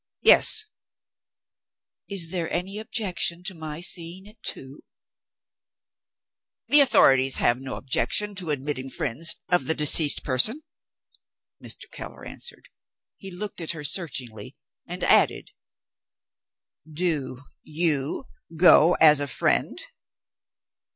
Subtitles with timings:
[0.23, 0.65] "Yes."
[2.09, 4.81] "Is there any objection to my seeing it too?"
[6.69, 10.63] "The authorities have no objection to admitting friends of the deceased person,"
[11.63, 11.87] Mr.
[11.91, 12.67] Keller answered.
[13.17, 14.55] He looked at her searchingly,
[14.87, 15.51] and added,
[16.91, 18.25] "Do you
[18.55, 19.79] go as a friend?"